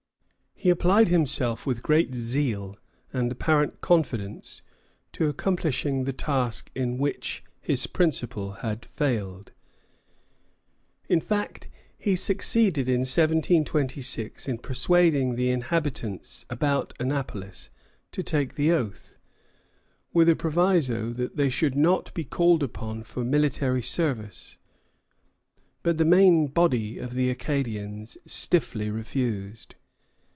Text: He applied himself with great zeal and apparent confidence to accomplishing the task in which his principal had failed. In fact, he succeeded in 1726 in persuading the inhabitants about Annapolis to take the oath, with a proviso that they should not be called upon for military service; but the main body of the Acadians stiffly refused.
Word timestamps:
He 0.53 0.69
applied 0.69 1.07
himself 1.07 1.65
with 1.65 1.81
great 1.81 2.13
zeal 2.13 2.77
and 3.11 3.31
apparent 3.31 3.81
confidence 3.81 4.61
to 5.13 5.27
accomplishing 5.27 6.03
the 6.03 6.13
task 6.13 6.69
in 6.75 6.99
which 6.99 7.43
his 7.59 7.87
principal 7.87 8.51
had 8.61 8.85
failed. 8.85 9.53
In 11.09 11.19
fact, 11.19 11.67
he 11.97 12.15
succeeded 12.15 12.87
in 12.87 12.99
1726 12.99 14.47
in 14.47 14.59
persuading 14.59 15.33
the 15.35 15.49
inhabitants 15.49 16.45
about 16.47 16.93
Annapolis 16.99 17.71
to 18.11 18.21
take 18.21 18.53
the 18.53 18.71
oath, 18.71 19.17
with 20.13 20.29
a 20.29 20.35
proviso 20.35 21.11
that 21.13 21.37
they 21.37 21.49
should 21.49 21.73
not 21.73 22.13
be 22.13 22.23
called 22.23 22.61
upon 22.61 23.01
for 23.01 23.23
military 23.25 23.81
service; 23.81 24.59
but 25.81 25.97
the 25.97 26.05
main 26.05 26.45
body 26.45 26.99
of 26.99 27.15
the 27.15 27.31
Acadians 27.31 28.15
stiffly 28.27 28.91
refused. 28.91 29.73